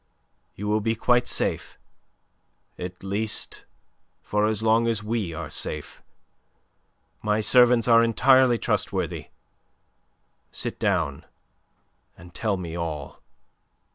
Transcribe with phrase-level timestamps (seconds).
[0.55, 1.77] You will be quite safe,
[2.79, 3.65] at least
[4.23, 6.01] for as long as we are safe.
[7.21, 9.27] My servants are entirely trustworthy.
[10.51, 11.25] Sit down
[12.17, 13.21] and tell me all."